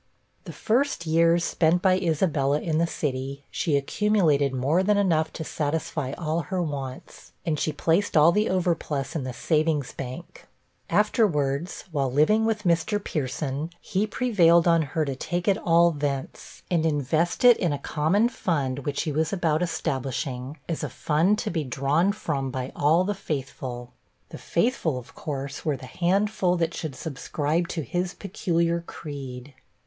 The 0.45 0.51
first 0.51 1.05
years 1.05 1.43
spent 1.43 1.83
by 1.83 1.99
Isabella 1.99 2.59
in 2.59 2.79
the 2.79 2.87
city, 2.87 3.43
she 3.51 3.77
accumulated 3.77 4.51
more 4.51 4.81
than 4.81 4.97
enough 4.97 5.31
to 5.33 5.43
satisfy 5.43 6.13
all 6.13 6.39
her 6.41 6.59
wants, 6.59 7.33
and 7.45 7.59
she 7.59 7.71
placed 7.71 8.17
all 8.17 8.31
the 8.31 8.49
overplus 8.49 9.15
in 9.15 9.25
the 9.25 9.31
Savings' 9.31 9.93
Bank. 9.93 10.47
Afterwards, 10.89 11.83
while 11.91 12.11
living 12.11 12.45
with 12.45 12.63
Mr. 12.63 12.97
Pierson, 13.03 13.69
he 13.79 14.07
prevailed 14.07 14.67
on 14.67 14.81
her 14.81 15.05
to 15.05 15.15
take 15.15 15.47
it 15.47 15.59
all 15.59 15.91
thence, 15.91 16.63
and 16.71 16.83
invest 16.83 17.45
it 17.45 17.57
in 17.57 17.71
a 17.71 17.77
common 17.77 18.27
fund 18.27 18.79
which 18.79 19.03
he 19.03 19.11
was 19.11 19.31
about 19.31 19.61
establishing, 19.61 20.57
as 20.67 20.83
a 20.83 20.89
fund 20.89 21.37
to 21.37 21.51
be 21.51 21.63
drawn 21.63 22.11
from 22.11 22.49
by 22.49 22.71
all 22.75 23.03
the 23.03 23.13
faithful; 23.13 23.91
the 24.29 24.39
faithful, 24.39 24.97
of 24.97 25.13
course, 25.13 25.63
were 25.63 25.77
the 25.77 25.85
handful 25.85 26.55
that 26.57 26.73
should 26.73 26.95
subscribe 26.95 27.67
to 27.67 27.83
his 27.83 28.15
peculiar 28.15 28.81
creed. 28.87 29.53